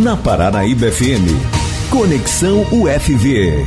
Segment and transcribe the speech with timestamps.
[0.00, 1.28] na Paranaíba FM.
[1.90, 3.66] Conexão UFV.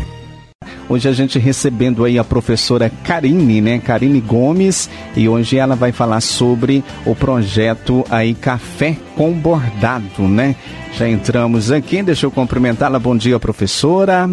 [0.89, 3.79] Hoje a gente recebendo aí a professora Karine, né?
[3.79, 10.55] Karine Gomes, e hoje ela vai falar sobre o projeto aí Café com Bordado, né?
[10.93, 12.97] Já entramos aqui, deixa eu cumprimentá-la.
[12.97, 14.27] Bom dia, professora.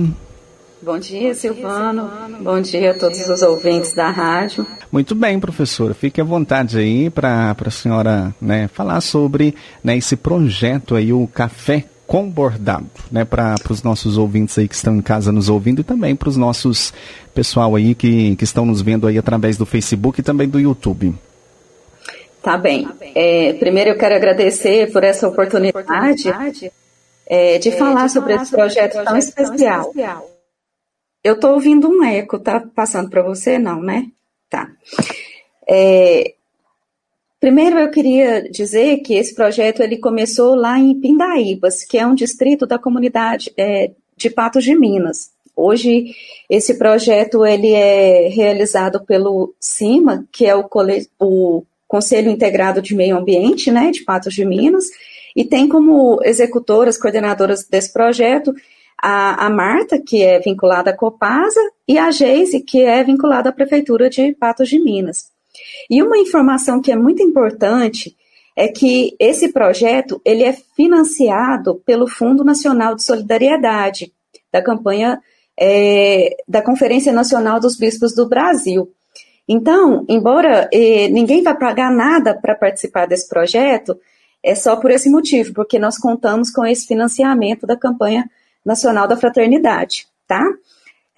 [0.82, 2.10] Bom dia, Silvano.
[2.40, 4.66] Bom dia a todos os ouvintes da rádio.
[4.90, 5.94] Muito bem, professora.
[5.94, 11.28] Fique à vontade aí para a senhora né, falar sobre né, esse projeto aí, o
[11.28, 15.82] Café com Bordado, né, para os nossos ouvintes aí que estão em casa nos ouvindo
[15.82, 16.92] e também para os nossos
[17.32, 21.14] pessoal aí que, que estão nos vendo aí através do Facebook e também do YouTube.
[22.42, 22.88] Tá bem.
[23.14, 26.28] É, primeiro eu quero agradecer por essa oportunidade
[27.24, 29.92] é, de falar sobre esse projeto tão especial.
[31.24, 33.58] Eu estou ouvindo um eco, tá passando para você?
[33.58, 34.08] Não, né?
[34.50, 34.70] Tá.
[35.68, 36.34] É,
[37.38, 42.14] primeiro eu queria dizer que esse projeto ele começou lá em Pindaíbas, que é um
[42.14, 45.30] distrito da comunidade é, de Patos de Minas.
[45.54, 46.14] Hoje
[46.50, 50.68] esse projeto ele é realizado pelo CIMA, que é o,
[51.20, 54.86] o Conselho Integrado de Meio Ambiente, né, de Patos de Minas,
[55.36, 58.52] e tem como executoras, coordenadoras desse projeto
[59.02, 63.52] a, a Marta, que é vinculada à Copasa, e a Geise, que é vinculada à
[63.52, 65.26] Prefeitura de Patos de Minas.
[65.90, 68.16] E uma informação que é muito importante
[68.56, 74.12] é que esse projeto ele é financiado pelo Fundo Nacional de Solidariedade,
[74.52, 75.20] da campanha
[75.58, 78.90] é, da Conferência Nacional dos Bispos do Brasil.
[79.48, 83.98] Então, embora eh, ninguém vai pagar nada para participar desse projeto,
[84.42, 88.30] é só por esse motivo, porque nós contamos com esse financiamento da campanha
[88.64, 90.44] Nacional da Fraternidade, tá?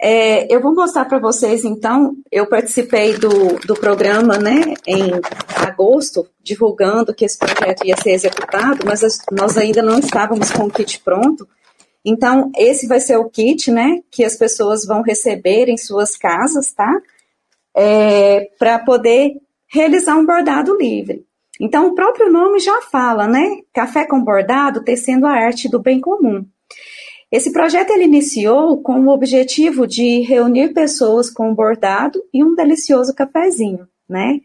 [0.01, 5.11] É, eu vou mostrar para vocês, então, eu participei do, do programa, né, em
[5.55, 9.01] agosto, divulgando que esse projeto ia ser executado, mas
[9.31, 11.47] nós ainda não estávamos com o kit pronto.
[12.03, 16.73] Então, esse vai ser o kit, né, que as pessoas vão receber em suas casas,
[16.73, 16.91] tá?
[17.73, 19.33] É, para poder
[19.67, 21.25] realizar um bordado livre.
[21.59, 23.59] Então, o próprio nome já fala, né?
[23.73, 26.45] Café com bordado, tecendo a arte do bem comum.
[27.31, 32.55] Esse projeto ele iniciou com o objetivo de reunir pessoas com um bordado e um
[32.55, 34.39] delicioso cafezinho, né?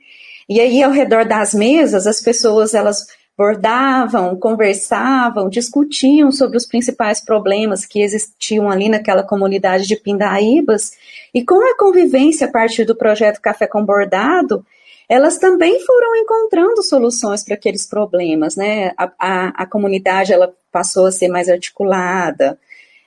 [0.48, 3.06] E aí ao redor das mesas as pessoas elas
[3.40, 10.92] bordavam, conversavam, discutiam sobre os principais problemas que existiam ali naquela comunidade de Pindaíbas
[11.32, 14.62] e com a convivência a partir do projeto Café com Bordado,
[15.08, 18.92] elas também foram encontrando soluções para aqueles problemas, né?
[18.96, 22.58] A, a, a, comunidade ela passou a ser mais articulada,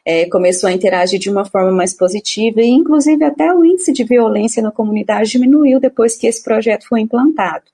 [0.06, 4.04] é, começou a interagir de uma forma mais positiva e, inclusive, até o índice de
[4.04, 7.66] violência na comunidade diminuiu depois que esse projeto foi implantado.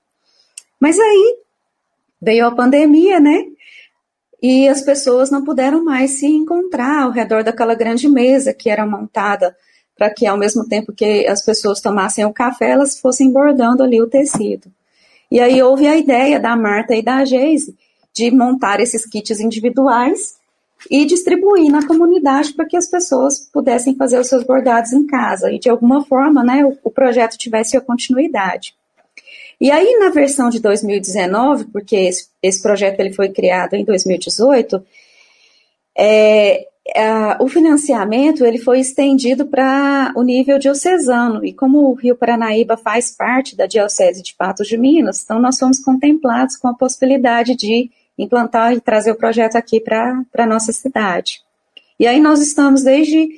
[0.78, 1.38] Mas aí
[2.22, 3.44] veio a pandemia, né?
[4.42, 8.86] E as pessoas não puderam mais se encontrar ao redor daquela grande mesa que era
[8.86, 9.54] montada
[9.96, 14.00] para que, ao mesmo tempo que as pessoas tomassem o café, elas fossem bordando ali
[14.00, 14.72] o tecido.
[15.30, 17.76] E aí houve a ideia da Marta e da Geise
[18.14, 20.39] de montar esses kits individuais
[20.88, 25.52] e distribuir na comunidade para que as pessoas pudessem fazer os seus bordados em casa
[25.52, 28.74] e de alguma forma, né, o, o projeto tivesse a continuidade.
[29.60, 34.82] E aí na versão de 2019, porque esse, esse projeto ele foi criado em 2018,
[35.98, 36.66] é,
[37.38, 43.14] o financiamento ele foi estendido para o nível diocesano e como o Rio Paranaíba faz
[43.14, 47.90] parte da diocese de Patos de Minas, então nós fomos contemplados com a possibilidade de
[48.22, 51.42] implantar e trazer o projeto aqui para a nossa cidade.
[51.98, 53.28] E aí nós estamos desde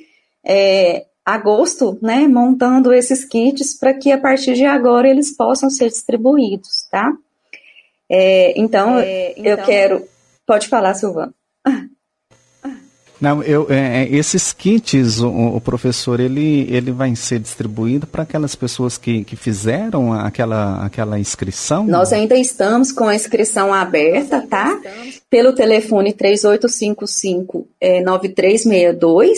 [0.43, 5.89] é, agosto, né, montando esses kits para que a partir de agora eles possam ser
[5.89, 7.13] distribuídos, tá?
[8.09, 10.07] É, então, é, então, eu quero.
[10.45, 11.33] Pode falar, Silvana.
[13.23, 18.23] Não, eu, é, é, esses kits, o, o, professor, ele, ele vai ser distribuído para
[18.23, 21.85] aquelas pessoas que, que fizeram aquela, aquela inscrição?
[21.87, 24.77] Nós ainda estamos com a inscrição aberta, tá?
[25.29, 29.33] Pelo telefone 3855-9362, é,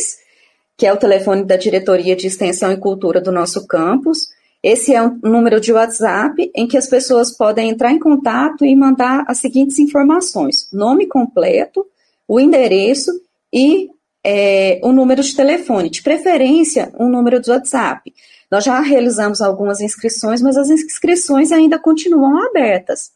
[0.76, 4.30] que é o telefone da Diretoria de Extensão e Cultura do nosso campus.
[4.64, 8.76] Esse é um número de WhatsApp em que as pessoas podem entrar em contato e
[8.76, 11.86] mandar as seguintes informações: nome completo,
[12.28, 13.12] o endereço
[13.56, 13.90] e
[14.22, 18.14] é, um número de telefone, de preferência um número de WhatsApp.
[18.52, 23.12] Nós já realizamos algumas inscrições, mas as inscrições ainda continuam abertas.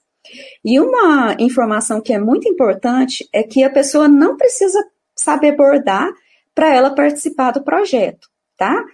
[0.64, 4.80] E uma informação que é muito importante é que a pessoa não precisa
[5.16, 6.10] saber bordar
[6.56, 8.86] para ela participar do projeto, tá?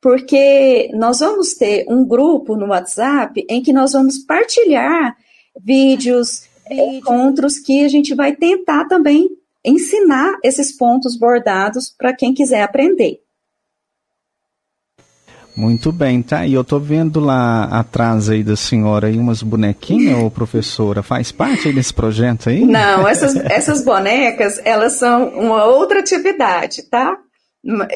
[0.00, 5.16] Porque nós vamos ter um grupo no WhatsApp em que nós vamos partilhar
[5.60, 6.96] vídeos, Vídeo.
[6.96, 9.30] encontros que a gente vai tentar também
[9.64, 13.20] ensinar esses pontos bordados para quem quiser aprender.
[15.54, 16.46] Muito bem, tá?
[16.46, 21.30] E eu tô vendo lá atrás aí da senhora aí umas bonequinhas, ô professora, faz
[21.30, 22.64] parte aí desse projeto aí?
[22.64, 27.18] Não, essas, essas bonecas, elas são uma outra atividade, tá?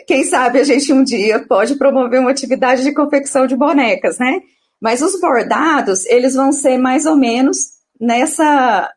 [0.06, 4.40] Quem sabe a gente um dia pode promover uma atividade de confecção de bonecas, né?
[4.80, 7.58] Mas os bordados, eles vão ser mais ou menos
[7.98, 8.90] nessa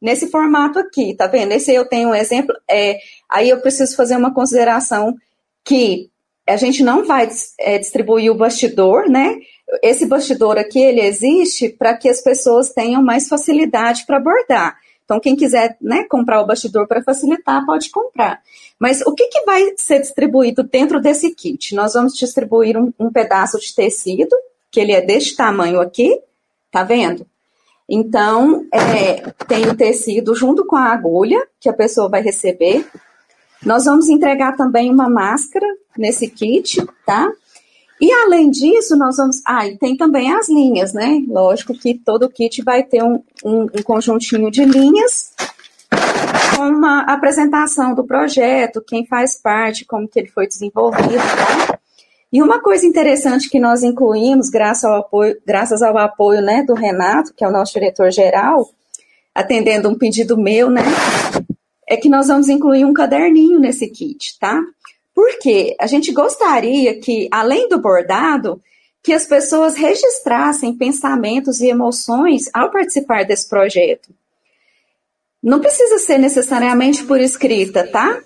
[0.00, 1.52] nesse formato aqui, tá vendo?
[1.52, 2.98] Esse eu tenho um exemplo, é,
[3.28, 5.14] aí eu preciso fazer uma consideração
[5.64, 6.10] que
[6.46, 9.38] a gente não vai é, distribuir o bastidor, né?
[9.82, 14.76] Esse bastidor aqui, ele existe para que as pessoas tenham mais facilidade para bordar.
[15.04, 18.40] Então, quem quiser né, comprar o bastidor para facilitar, pode comprar.
[18.78, 21.74] Mas o que, que vai ser distribuído dentro desse kit?
[21.74, 24.36] Nós vamos distribuir um, um pedaço de tecido,
[24.70, 26.16] que ele é deste tamanho aqui,
[26.70, 27.26] tá vendo?
[27.92, 32.86] Então, é, tem o tecido junto com a agulha, que a pessoa vai receber.
[33.66, 35.66] Nós vamos entregar também uma máscara
[35.98, 37.28] nesse kit, tá?
[38.00, 39.42] E além disso, nós vamos.
[39.44, 41.20] Ah, e tem também as linhas, né?
[41.26, 45.34] Lógico que todo kit vai ter um, um, um conjuntinho de linhas
[46.56, 51.69] com uma apresentação do projeto, quem faz parte, como que ele foi desenvolvido, tá?
[52.32, 56.74] E uma coisa interessante que nós incluímos, graças ao apoio, graças ao apoio né, do
[56.74, 58.70] Renato, que é o nosso diretor-geral,
[59.34, 60.82] atendendo um pedido meu, né?
[61.88, 64.62] É que nós vamos incluir um caderninho nesse kit, tá?
[65.12, 68.62] Porque a gente gostaria que, além do bordado,
[69.02, 74.10] que as pessoas registrassem pensamentos e emoções ao participar desse projeto.
[75.42, 78.20] Não precisa ser necessariamente por escrita, tá?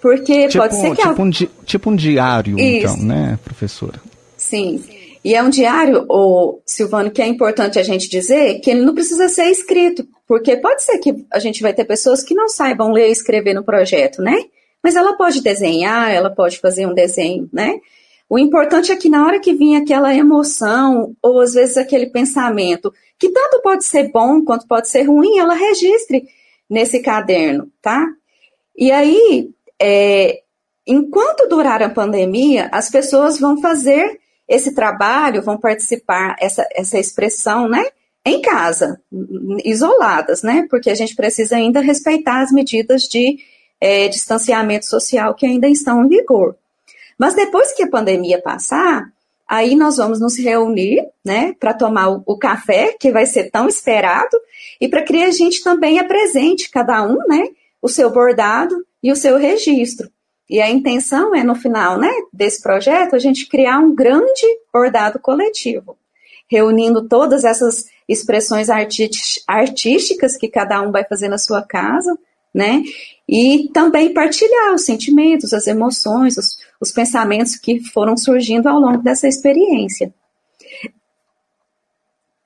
[0.00, 1.02] Porque tipo, pode ser que...
[1.02, 2.86] Tipo, um, di tipo um diário, Isso.
[2.86, 4.00] então, né, professora?
[4.36, 4.82] Sim.
[5.24, 8.94] E é um diário, o Silvano, que é importante a gente dizer que ele não
[8.94, 12.92] precisa ser escrito, porque pode ser que a gente vai ter pessoas que não saibam
[12.92, 14.44] ler e escrever no projeto, né?
[14.80, 17.80] Mas ela pode desenhar, ela pode fazer um desenho, né?
[18.28, 22.92] O importante é que na hora que vinha aquela emoção, ou às vezes aquele pensamento,
[23.18, 26.24] que tanto pode ser bom quanto pode ser ruim, ela registre
[26.70, 28.06] nesse caderno, tá?
[28.76, 29.50] E aí,
[29.80, 30.40] é,
[30.86, 37.68] enquanto durar a pandemia, as pessoas vão fazer esse trabalho, vão participar, essa, essa expressão,
[37.68, 37.84] né?
[38.24, 39.00] Em casa,
[39.64, 40.66] isoladas, né?
[40.68, 43.38] Porque a gente precisa ainda respeitar as medidas de
[43.80, 46.56] é, distanciamento social que ainda estão em vigor.
[47.18, 49.10] Mas depois que a pandemia passar,
[49.48, 53.68] aí nós vamos nos reunir, né, para tomar o, o, café, que vai ser tão
[53.68, 54.36] esperado,
[54.80, 57.48] e para que a gente também apresente, cada um, né,
[57.80, 58.74] o seu bordado
[59.06, 60.10] e o seu registro.
[60.50, 65.20] E a intenção é, no final, né, desse projeto, a gente criar um grande bordado
[65.20, 65.96] coletivo,
[66.50, 72.18] reunindo todas essas expressões artísticas que cada um vai fazer na sua casa,
[72.52, 72.82] né?
[73.28, 79.02] E também partilhar os sentimentos, as emoções, os, os pensamentos que foram surgindo ao longo
[79.04, 80.12] dessa experiência.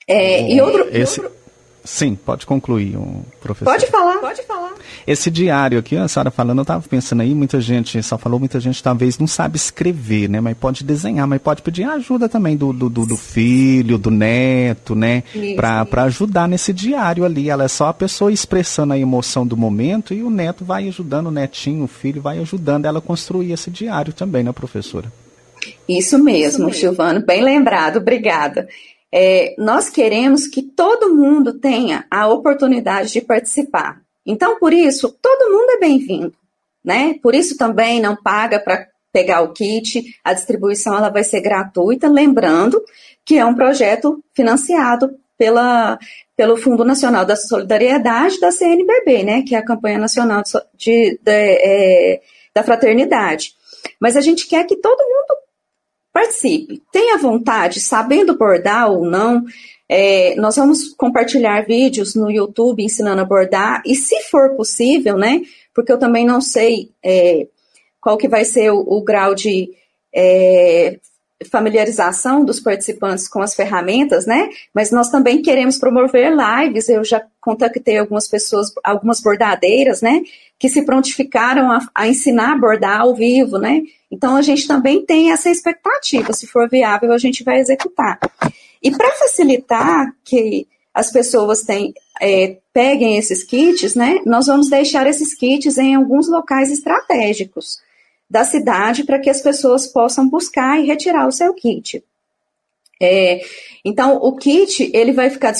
[0.06, 1.20] É, e outro, Esse...
[1.22, 1.39] outro,
[1.82, 2.96] Sim, pode concluir,
[3.40, 3.72] professor.
[3.72, 4.74] Pode falar, pode falar.
[5.06, 8.60] Esse diário aqui, a senhora falando, eu estava pensando aí, muita gente, só falou, muita
[8.60, 10.40] gente talvez não sabe escrever, né?
[10.40, 14.94] Mas pode desenhar, mas pode pedir ajuda também do, do, do, do filho, do neto,
[14.94, 15.22] né?
[15.56, 17.48] Para ajudar nesse diário ali.
[17.48, 21.28] Ela é só a pessoa expressando a emoção do momento e o neto vai ajudando,
[21.28, 25.10] o netinho, o filho vai ajudando ela a construir esse diário também, né, professora?
[25.88, 26.74] Isso mesmo, Isso mesmo.
[26.74, 28.68] Silvano, bem lembrado, obrigada.
[29.12, 34.00] É, nós queremos que todo mundo tenha a oportunidade de participar.
[34.24, 36.34] Então, por isso, todo mundo é bem-vindo,
[36.84, 37.14] né?
[37.22, 42.08] Por isso também não paga para pegar o kit, a distribuição ela vai ser gratuita,
[42.08, 42.80] lembrando
[43.24, 45.98] que é um projeto financiado pela,
[46.36, 49.42] pelo Fundo Nacional da Solidariedade da CNBB, né?
[49.42, 52.20] Que é a campanha nacional de, de, de é,
[52.54, 53.54] da fraternidade.
[53.98, 55.19] Mas a gente quer que todo mundo
[56.12, 59.44] Participe, tenha vontade, sabendo bordar ou não.
[59.88, 65.42] É, nós vamos compartilhar vídeos no YouTube ensinando a bordar e, se for possível, né?
[65.74, 67.46] Porque eu também não sei é,
[68.00, 69.70] qual que vai ser o, o grau de
[70.14, 70.98] é,
[71.48, 74.50] familiarização dos participantes com as ferramentas, né?
[74.74, 76.88] Mas nós também queremos promover lives.
[76.88, 80.20] Eu já contactei algumas pessoas, algumas bordadeiras, né?
[80.58, 83.82] Que se prontificaram a, a ensinar a bordar ao vivo, né?
[84.10, 86.32] Então a gente também tem essa expectativa.
[86.32, 88.18] Se for viável, a gente vai executar.
[88.82, 94.20] E para facilitar que as pessoas têm, é, peguem esses kits, né?
[94.26, 97.78] Nós vamos deixar esses kits em alguns locais estratégicos
[98.30, 102.02] da cidade para que as pessoas possam buscar e retirar o seu kit.
[103.02, 103.40] É,
[103.84, 105.54] então, o kit ele vai ficar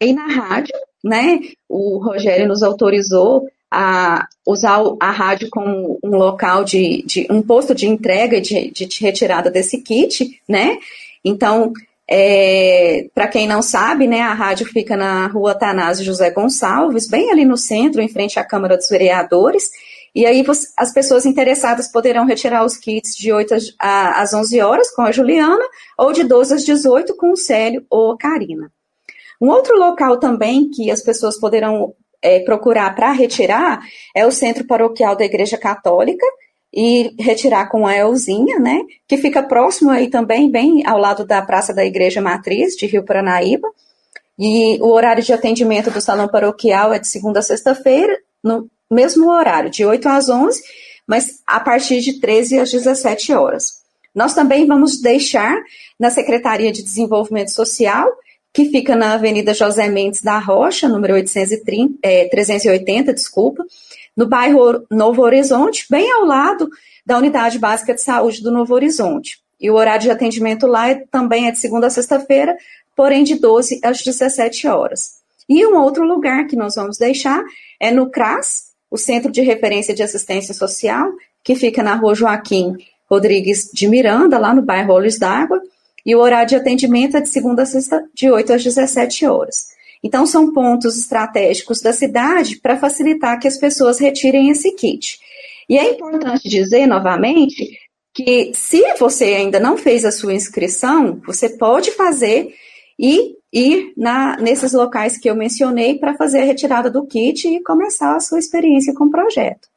[0.00, 0.74] aí na rádio,
[1.04, 1.40] né?
[1.68, 7.74] O Rogério nos autorizou a usar a rádio como um local de, de um posto
[7.74, 10.78] de entrega de, de retirada desse kit, né?
[11.22, 11.72] Então,
[12.10, 17.30] é, para quem não sabe, né, a rádio fica na rua Tanásio José Gonçalves, bem
[17.30, 19.70] ali no centro, em frente à Câmara dos Vereadores.
[20.14, 20.44] E aí
[20.76, 25.64] as pessoas interessadas poderão retirar os kits de 8 às 11 horas com a Juliana,
[25.96, 28.70] ou de 12 às 18 com o Célio ou a Karina.
[29.40, 33.80] Um outro local também que as pessoas poderão é, procurar para retirar
[34.14, 36.26] é o Centro Paroquial da Igreja Católica,
[36.72, 41.40] e retirar com a Elzinha, né, que fica próximo aí também, bem ao lado da
[41.42, 43.68] Praça da Igreja Matriz de Rio Paranaíba.
[44.38, 49.30] E o horário de atendimento do salão paroquial é de segunda a sexta-feira, no mesmo
[49.30, 50.62] horário, de 8 às 11,
[51.06, 53.82] mas a partir de 13 às 17 horas.
[54.14, 55.60] Nós também vamos deixar
[55.98, 58.10] na Secretaria de Desenvolvimento Social,
[58.52, 63.64] que fica na Avenida José Mendes da Rocha, número 830, é, 380, desculpa,
[64.16, 66.68] no bairro Novo Horizonte, bem ao lado
[67.06, 69.38] da Unidade Básica de Saúde do Novo Horizonte.
[69.60, 72.56] E o horário de atendimento lá é, também é de segunda a sexta-feira,
[72.96, 75.18] porém de 12 às 17 horas.
[75.48, 77.42] E um outro lugar que nós vamos deixar
[77.80, 81.10] é no CRAS, o Centro de Referência de Assistência Social,
[81.44, 82.74] que fica na rua Joaquim
[83.10, 85.60] Rodrigues de Miranda, lá no bairro Olhos d'Água,
[86.04, 89.68] e o horário de atendimento é de segunda a sexta, de 8 às 17 horas.
[90.02, 95.18] Então, são pontos estratégicos da cidade para facilitar que as pessoas retirem esse kit.
[95.68, 97.78] E é importante dizer novamente
[98.14, 102.54] que se você ainda não fez a sua inscrição, você pode fazer
[102.98, 107.62] e ir na, nesses locais que eu mencionei para fazer a retirada do kit e
[107.62, 109.68] começar a sua experiência com o projeto.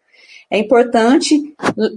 [0.50, 1.54] É importante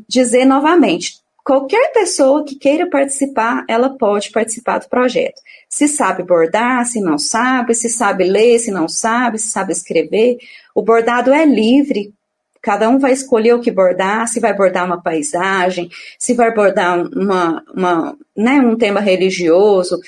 [0.09, 5.43] dizer novamente, Qualquer pessoa que queira participar, ela pode participar do projeto.
[5.69, 10.39] Se sabe bordar, se não sabe, se sabe ler, se não sabe, se sabe escrever.
[10.75, 12.15] O bordado é livre.
[12.63, 16.99] Cada um vai escolher o que bordar, se vai bordar uma paisagem, se vai bordar
[17.15, 20.01] uma, uma, né, um tema religioso,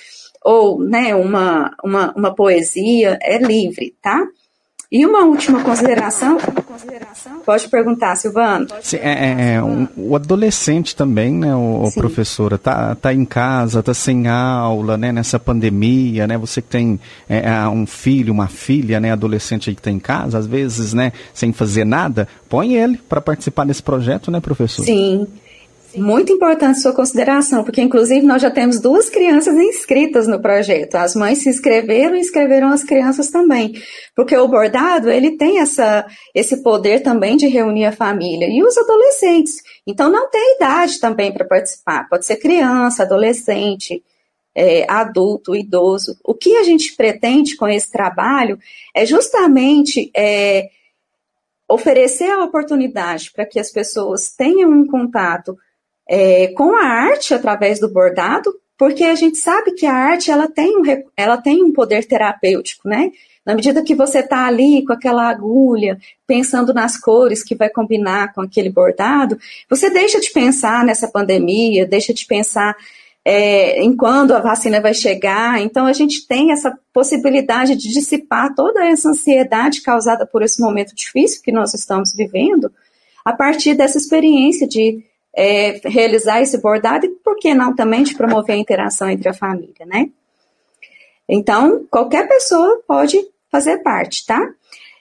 [0.46, 4.24] ou né, uma, uma, uma poesia, é livre, tá?
[4.92, 6.38] E uma última consideração,
[7.44, 8.68] pode perguntar, Silvano.
[8.80, 13.82] Sim, é, é, é um, o adolescente também, né, o, professora, tá, tá em casa,
[13.82, 18.46] tá sem aula, né, nessa pandemia, né, você que tem é, é um filho, uma
[18.46, 22.76] filha, né, adolescente aí que tá em casa, às vezes, né, sem fazer nada, põe
[22.76, 24.84] ele para participar desse projeto, né, professor?
[24.84, 25.26] Sim,
[25.96, 30.96] muito importante sua consideração, porque inclusive nós já temos duas crianças inscritas no projeto.
[30.96, 33.74] As mães se inscreveram e inscreveram as crianças também.
[34.14, 38.76] Porque o bordado, ele tem essa, esse poder também de reunir a família e os
[38.76, 39.62] adolescentes.
[39.86, 42.08] Então não tem idade também para participar.
[42.08, 44.02] Pode ser criança, adolescente,
[44.54, 46.18] é, adulto, idoso.
[46.24, 48.58] O que a gente pretende com esse trabalho
[48.94, 50.70] é justamente é,
[51.68, 55.56] oferecer a oportunidade para que as pessoas tenham um contato
[56.08, 60.48] é, com a arte através do bordado, porque a gente sabe que a arte ela
[60.48, 60.82] tem um,
[61.16, 63.10] ela tem um poder terapêutico, né?
[63.44, 68.34] Na medida que você está ali com aquela agulha, pensando nas cores que vai combinar
[68.34, 69.38] com aquele bordado,
[69.70, 72.76] você deixa de pensar nessa pandemia, deixa de pensar
[73.25, 75.60] é, em quando a vacina vai chegar.
[75.60, 80.94] Então, a gente tem essa possibilidade de dissipar toda essa ansiedade causada por esse momento
[80.94, 82.70] difícil que nós estamos vivendo,
[83.25, 85.04] a partir dessa experiência de
[85.36, 89.34] é, realizar esse bordado e, por que não, também de promover a interação entre a
[89.34, 90.08] família, né?
[91.28, 93.18] Então, qualquer pessoa pode
[93.50, 94.50] fazer parte, tá?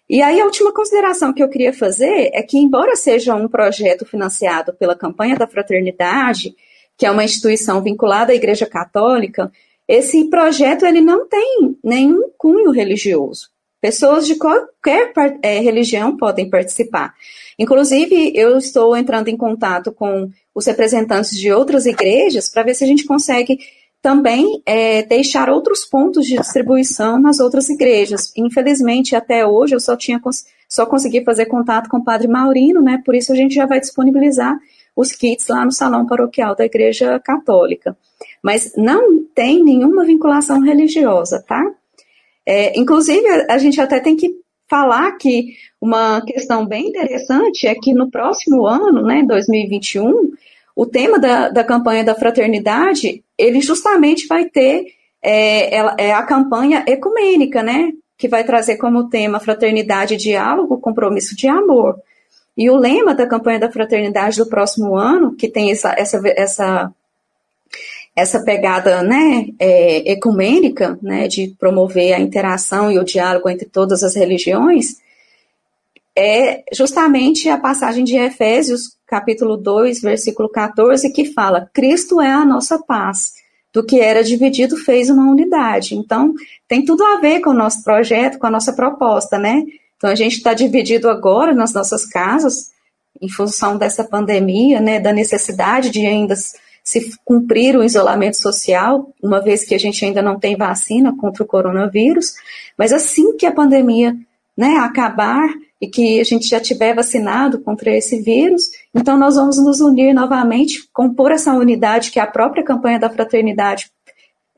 [0.10, 4.06] E aí, a última consideração que eu queria fazer é que, embora seja um projeto
[4.06, 6.54] financiado pela Campanha da Fraternidade,
[6.98, 9.52] que é uma instituição vinculada à Igreja Católica,
[9.88, 13.50] esse projeto ele não tem nenhum cunho religioso.
[13.86, 15.14] Pessoas de qualquer
[15.44, 17.14] é, religião podem participar.
[17.60, 22.84] Inclusive, eu estou entrando em contato com os representantes de outras igrejas para ver se
[22.84, 23.60] a gente consegue
[24.02, 28.34] também é, deixar outros pontos de distribuição nas outras igrejas.
[28.36, 30.20] Infelizmente, até hoje, eu só tinha
[30.68, 33.04] só consegui fazer contato com o Padre Maurino, né?
[33.06, 34.58] Por isso a gente já vai disponibilizar
[34.96, 37.96] os kits lá no salão paroquial da Igreja Católica.
[38.42, 41.64] Mas não tem nenhuma vinculação religiosa, tá?
[42.46, 44.30] É, inclusive, a, gente até tem que
[44.70, 50.32] falar que uma questão bem interessante é que no próximo ano, né, 2021,
[50.76, 54.86] o tema da, da campanha da fraternidade, ele justamente vai ter
[55.22, 61.48] é, é a campanha ecumênica, né, que vai trazer como tema fraternidade, diálogo, compromisso de
[61.48, 61.96] amor.
[62.58, 66.94] E o lema da campanha da fraternidade do próximo ano, que tem essa, essa, essa
[68.16, 74.04] essa pegada né, é, ecumênica, né, de promover a interação e o diálogo entre todas
[74.04, 74.96] as religiões,
[76.18, 82.46] é justamente a passagem de Efésios, capítulo 2, versículo 14, que fala: Cristo é a
[82.46, 83.34] nossa paz.
[83.74, 85.96] Do que era dividido, fez uma unidade.
[85.96, 86.34] Então,
[86.66, 89.64] tem tudo a ver com o nosso projeto, com a nossa proposta, né?
[89.98, 92.72] Então, a gente está dividido agora nas nossas casas,
[93.22, 96.36] em função dessa pandemia, né, da necessidade de ainda
[96.86, 101.42] se cumprir o isolamento social, uma vez que a gente ainda não tem vacina contra
[101.42, 102.36] o coronavírus,
[102.78, 104.16] mas assim que a pandemia
[104.56, 105.50] né, acabar
[105.82, 110.14] e que a gente já tiver vacinado contra esse vírus, então nós vamos nos unir
[110.14, 113.90] novamente, compor essa unidade que a própria campanha da fraternidade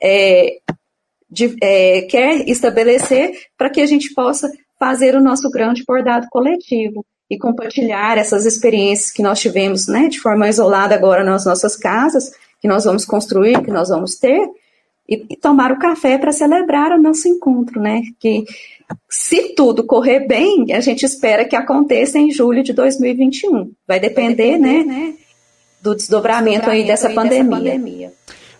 [0.03, 0.57] é,
[1.31, 7.05] de, é, quer estabelecer para que a gente possa fazer o nosso grande bordado coletivo
[7.29, 12.31] e compartilhar essas experiências que nós tivemos, né, de forma isolada agora nas nossas casas,
[12.61, 14.47] que nós vamos construir, que nós vamos ter,
[15.09, 18.45] e, e tomar o café para celebrar o nosso encontro, né, que
[19.09, 23.71] se tudo correr bem, a gente espera que aconteça em julho de 2021.
[23.87, 25.13] Vai depender, Vai depender né, né,
[25.81, 27.43] do desdobramento, desdobramento aí dessa aí pandemia.
[27.43, 28.13] Dessa pandemia.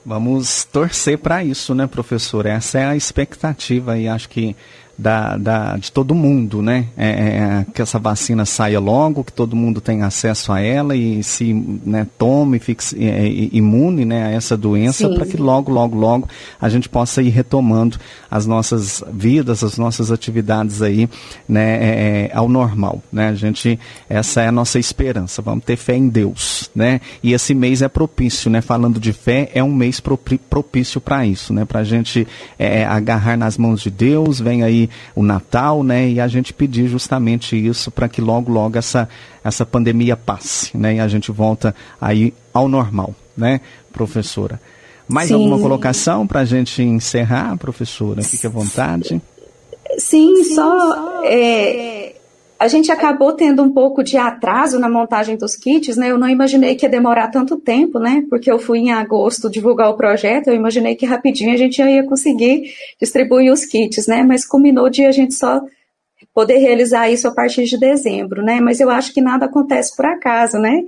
[0.05, 2.45] Vamos torcer para isso, né, professor?
[2.45, 4.55] Essa é a expectativa e acho que
[4.97, 6.85] da, da, de todo mundo, né?
[6.97, 11.21] É, é, que essa vacina saia logo, que todo mundo tenha acesso a ela e
[11.21, 15.95] se né, tome, fique é, é imune né, a essa doença, para que logo, logo,
[15.95, 16.27] logo
[16.59, 17.97] a gente possa ir retomando
[18.29, 21.07] as nossas vidas, as nossas atividades aí,
[21.47, 23.27] né, é, é, ao normal, né?
[23.29, 25.41] A gente, essa é a nossa esperança.
[25.41, 27.01] Vamos ter fé em Deus, né?
[27.21, 28.61] E esse mês é propício, né?
[28.61, 31.65] Falando de fé, é um mês propício para isso, né?
[31.65, 32.27] Para a gente
[32.89, 36.09] agarrar nas mãos de Deus, vem aí o Natal, né?
[36.09, 39.07] E a gente pedir justamente isso para que logo, logo essa,
[39.43, 40.95] essa pandemia passe, né?
[40.95, 44.59] E a gente volta aí ao normal, né, professora?
[45.07, 45.35] Mais Sim.
[45.35, 48.21] alguma colocação para a gente encerrar, professora?
[48.21, 49.21] Fique à vontade.
[49.97, 52.06] Sim, Sim só, só é,
[52.59, 56.09] a gente acabou tendo um pouco de atraso na montagem dos kits, né?
[56.09, 58.23] Eu não imaginei que ia demorar tanto tempo, né?
[58.29, 62.03] Porque eu fui em agosto divulgar o projeto, eu imaginei que rapidinho a gente ia
[62.03, 64.23] conseguir distribuir os kits, né?
[64.23, 65.61] Mas combinou de a gente só
[66.33, 68.59] poder realizar isso a partir de dezembro, né?
[68.59, 70.81] Mas eu acho que nada acontece por acaso, né?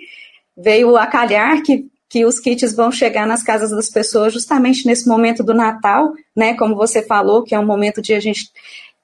[0.58, 5.08] Veio a calhar que, que os kits vão chegar nas casas das pessoas justamente nesse
[5.08, 6.55] momento do Natal, né?
[6.55, 8.49] Como você falou, que é um momento de a gente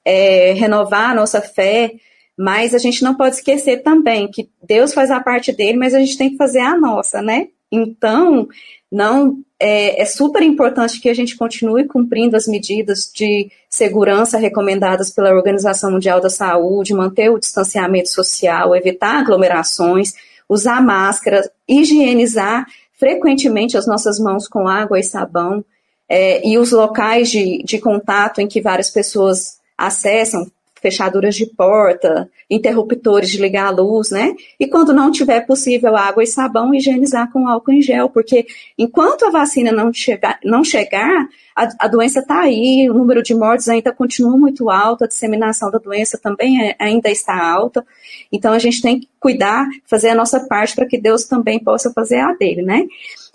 [0.03, 1.91] é, renovar a nossa fé,
[2.37, 5.99] mas a gente não pode esquecer também que Deus faz a parte dele, mas a
[5.99, 7.47] gente tem que fazer a nossa, né?
[7.71, 8.47] Então,
[8.91, 15.09] não é, é, super importante que a gente continue cumprindo as medidas de segurança recomendadas
[15.09, 20.13] pela Organização Mundial da Saúde, manter o distanciamento social, evitar aglomerações,
[20.47, 22.65] usar máscara, higienizar
[22.97, 25.63] frequentemente as nossas mãos com água e sabão,
[26.07, 30.49] é, e os locais de, de contato em que várias pessoas acessam,
[30.85, 34.35] fechaduras de porta, interruptores de ligar a luz, né?
[34.59, 38.45] E quando não tiver possível água e sabão, higienizar com álcool em gel, porque
[38.77, 43.33] enquanto a vacina não chegar, não chegar a, a doença está aí, o número de
[43.33, 47.83] mortes ainda continua muito alto, a disseminação da doença também é, ainda está alta.
[48.31, 51.91] Então a gente tem que cuidar, fazer a nossa parte para que Deus também possa
[51.91, 52.85] fazer a dele, né?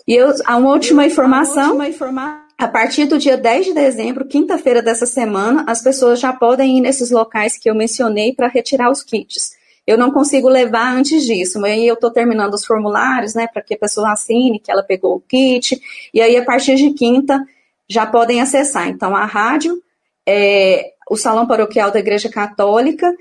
[0.07, 1.75] E eu, a última informação.
[1.75, 6.19] Uma última informação a partir do dia 10 de dezembro, quinta-feira dessa semana, as pessoas
[6.19, 9.53] já podem ir nesses locais que eu mencionei para retirar os kits.
[9.87, 13.63] Eu não consigo levar antes disso, mas aí eu estou terminando os formulários, né, para
[13.63, 15.81] que a pessoa assine que ela pegou o kit,
[16.13, 17.43] e aí a partir de quinta
[17.89, 18.87] já podem acessar.
[18.89, 19.81] Então, a rádio,
[20.23, 23.11] é, o Salão Paroquial da Igreja Católica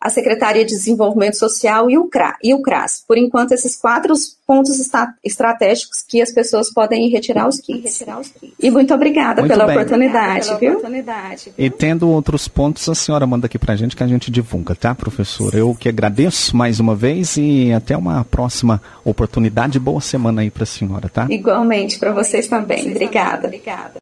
[0.00, 3.04] a Secretaria de Desenvolvimento Social e o, CRA, e o CRAS.
[3.06, 4.14] Por enquanto, esses quatro
[4.46, 4.80] pontos
[5.22, 7.98] estratégicos que as pessoas podem ir retirar os kits.
[7.98, 8.54] Retirar os kits.
[8.58, 10.70] E muito obrigada, muito pela, oportunidade, pela viu?
[10.72, 11.66] oportunidade, viu?
[11.66, 14.94] E tendo outros pontos, a senhora manda aqui pra gente que a gente divulga, tá,
[14.94, 15.56] professora?
[15.56, 19.78] Eu que agradeço mais uma vez e até uma próxima oportunidade.
[19.78, 21.26] Boa semana aí pra senhora, tá?
[21.28, 22.90] Igualmente, para vocês também.
[22.90, 23.46] Obrigada.
[23.46, 24.00] Obrigada.